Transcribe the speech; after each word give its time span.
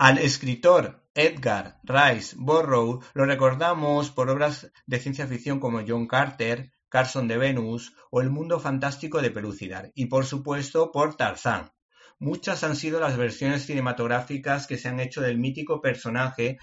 Al 0.00 0.18
escritor 0.18 1.10
Edgar 1.12 1.80
Rice 1.82 2.36
Burroughs 2.38 3.04
lo 3.14 3.24
recordamos 3.24 4.12
por 4.12 4.30
obras 4.30 4.70
de 4.86 5.00
ciencia 5.00 5.26
ficción 5.26 5.58
como 5.58 5.82
John 5.84 6.06
Carter, 6.06 6.70
Carson 6.88 7.26
de 7.26 7.36
Venus 7.36 7.96
o 8.12 8.20
El 8.20 8.30
mundo 8.30 8.60
fantástico 8.60 9.20
de 9.20 9.32
Pelucidar 9.32 9.90
y 9.96 10.06
por 10.06 10.24
supuesto 10.24 10.92
por 10.92 11.16
Tarzán. 11.16 11.72
Muchas 12.20 12.62
han 12.62 12.76
sido 12.76 13.00
las 13.00 13.16
versiones 13.16 13.66
cinematográficas 13.66 14.68
que 14.68 14.78
se 14.78 14.86
han 14.86 15.00
hecho 15.00 15.20
del 15.20 15.36
mítico 15.36 15.80
personaje 15.80 16.58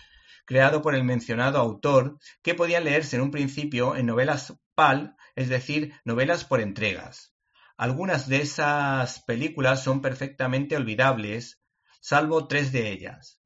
creado 0.45 0.81
por 0.81 0.95
el 0.95 1.03
mencionado 1.03 1.59
autor, 1.59 2.17
que 2.41 2.55
podía 2.55 2.79
leerse 2.79 3.17
en 3.17 3.21
un 3.21 3.31
principio 3.31 3.97
en 3.97 4.05
novelas 4.05 4.57
PAL, 4.75 5.17
es 5.35 5.49
decir, 5.49 5.93
novelas 6.05 6.45
por 6.45 6.61
entregas. 6.61 7.35
Algunas 7.75 8.29
de 8.29 8.37
esas 8.37 9.19
películas 9.23 9.83
son 9.83 9.99
perfectamente 10.01 10.77
olvidables, 10.77 11.64
salvo 12.05 12.47
tres 12.47 12.71
de 12.71 12.91
ellas. 12.91 13.41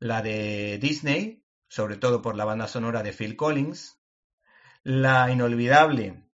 La 0.00 0.20
de 0.20 0.78
Disney, 0.78 1.44
sobre 1.68 1.96
todo 1.96 2.20
por 2.20 2.34
la 2.34 2.44
banda 2.44 2.66
sonora 2.66 3.04
de 3.04 3.12
Phil 3.12 3.36
Collins, 3.36 4.00
la 4.82 5.30
inolvidable 5.30 6.28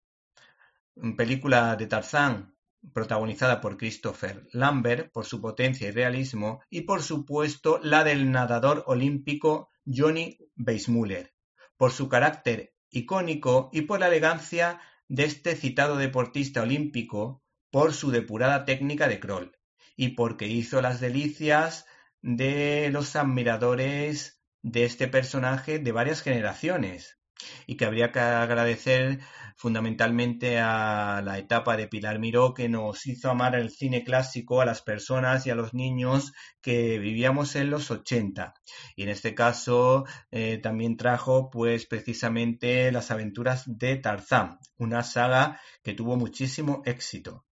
película 1.17 1.75
de 1.75 1.87
Tarzán, 1.87 2.55
protagonizada 2.93 3.59
por 3.59 3.77
Christopher 3.77 4.47
Lambert 4.51 5.11
por 5.11 5.25
su 5.25 5.41
potencia 5.41 5.87
y 5.87 5.91
realismo, 5.91 6.61
y 6.69 6.81
por 6.81 7.01
supuesto 7.01 7.79
la 7.81 8.03
del 8.03 8.31
nadador 8.31 8.83
olímpico 8.85 9.69
Johnny 9.83 10.37
Weissmuller, 10.55 11.33
por 11.75 11.91
su 11.91 12.07
carácter 12.07 12.75
icónico 12.91 13.71
y 13.73 13.81
por 13.81 13.99
la 13.99 14.09
elegancia 14.09 14.79
de 15.07 15.23
este 15.23 15.55
citado 15.55 15.97
deportista 15.97 16.61
olímpico, 16.61 17.41
por 17.71 17.95
su 17.95 18.11
depurada 18.11 18.63
técnica 18.63 19.07
de 19.07 19.19
crawl 19.19 19.57
y 19.95 20.09
porque 20.09 20.47
hizo 20.47 20.81
las 20.81 20.99
delicias 20.99 21.85
de 22.21 22.89
los 22.91 23.15
admiradores 23.15 24.41
de 24.61 24.85
este 24.85 25.07
personaje 25.07 25.79
de 25.79 25.91
varias 25.91 26.21
generaciones. 26.21 27.19
Y 27.67 27.75
que 27.75 27.85
habría 27.85 28.11
que 28.11 28.19
agradecer 28.19 29.19
fundamentalmente 29.57 30.59
a 30.59 31.21
la 31.23 31.37
etapa 31.37 31.77
de 31.77 31.87
Pilar 31.87 32.19
Miró 32.19 32.53
que 32.53 32.69
nos 32.69 33.05
hizo 33.05 33.29
amar 33.29 33.55
el 33.55 33.69
cine 33.69 34.03
clásico 34.03 34.61
a 34.61 34.65
las 34.65 34.81
personas 34.81 35.45
y 35.45 35.49
a 35.49 35.55
los 35.55 35.73
niños 35.73 36.33
que 36.61 36.99
vivíamos 36.99 37.55
en 37.55 37.69
los 37.69 37.91
80 37.91 38.53
y 38.95 39.03
en 39.03 39.09
este 39.09 39.35
caso 39.35 40.05
eh, 40.31 40.59
también 40.61 40.97
trajo 40.97 41.49
pues 41.49 41.85
precisamente 41.85 42.91
las 42.91 43.11
aventuras 43.11 43.63
de 43.65 43.97
Tarzán 43.97 44.57
una 44.77 45.03
saga 45.03 45.59
que 45.83 45.93
tuvo 45.93 46.15
muchísimo 46.17 46.81
éxito 46.85 47.45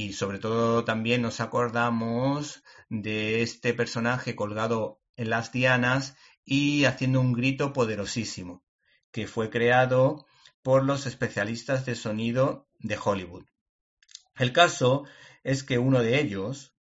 y 0.00 0.14
sobre 0.14 0.38
todo 0.38 0.82
también 0.84 1.20
nos 1.20 1.40
acordamos 1.40 2.62
de 2.88 3.42
este 3.42 3.74
personaje 3.74 4.34
colgado 4.34 5.02
en 5.16 5.28
las 5.28 5.52
dianas 5.52 6.16
y 6.42 6.86
haciendo 6.86 7.20
un 7.20 7.34
grito 7.34 7.74
poderosísimo, 7.74 8.64
que 9.12 9.26
fue 9.26 9.50
creado 9.50 10.26
por 10.62 10.84
los 10.84 11.04
especialistas 11.04 11.84
de 11.84 11.96
sonido 11.96 12.66
de 12.78 12.98
Hollywood. 13.02 13.44
El 14.36 14.54
caso 14.54 15.04
es 15.44 15.64
que 15.64 15.78
uno 15.78 16.00
de 16.00 16.18
ellos, 16.18 16.74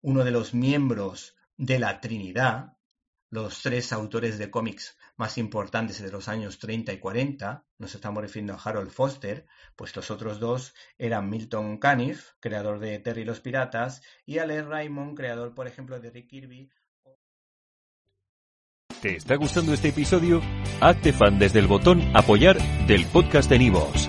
uno 0.00 0.24
de 0.24 0.32
los 0.32 0.52
miembros 0.52 1.36
de 1.56 1.78
la 1.78 2.00
Trinidad, 2.00 2.75
los 3.30 3.62
tres 3.62 3.92
autores 3.92 4.38
de 4.38 4.50
cómics 4.50 4.96
más 5.16 5.38
importantes 5.38 6.00
de 6.00 6.10
los 6.10 6.28
años 6.28 6.58
30 6.58 6.92
y 6.92 6.98
40, 6.98 7.64
nos 7.78 7.94
estamos 7.94 8.22
refiriendo 8.22 8.54
a 8.54 8.60
Harold 8.62 8.90
Foster, 8.90 9.46
pues 9.74 9.94
los 9.96 10.10
otros 10.10 10.38
dos 10.38 10.74
eran 10.98 11.28
Milton 11.30 11.78
Caniff, 11.78 12.32
creador 12.40 12.78
de 12.78 12.98
Terry 12.98 13.22
y 13.22 13.24
los 13.24 13.40
Piratas, 13.40 14.02
y 14.24 14.38
Alex 14.38 14.66
Raymond, 14.66 15.16
creador, 15.16 15.54
por 15.54 15.66
ejemplo, 15.66 15.98
de 16.00 16.10
Rick 16.10 16.28
Kirby. 16.28 16.70
¿Te 19.00 19.16
está 19.16 19.36
gustando 19.36 19.72
este 19.74 19.88
episodio? 19.88 20.40
Hazte 20.80 21.12
fan 21.12 21.38
desde 21.38 21.58
el 21.58 21.66
botón 21.66 22.02
Apoyar 22.14 22.58
del 22.86 23.04
podcast 23.06 23.50
de 23.50 23.58
Nivos. 23.58 24.08